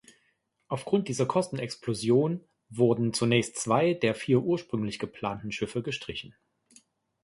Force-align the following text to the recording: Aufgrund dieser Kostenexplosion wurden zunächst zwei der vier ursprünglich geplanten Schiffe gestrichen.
Aufgrund 0.67 1.09
dieser 1.09 1.27
Kostenexplosion 1.27 2.43
wurden 2.71 3.13
zunächst 3.13 3.57
zwei 3.59 3.93
der 3.93 4.15
vier 4.15 4.41
ursprünglich 4.41 4.97
geplanten 4.97 5.51
Schiffe 5.51 5.83
gestrichen. 5.83 6.35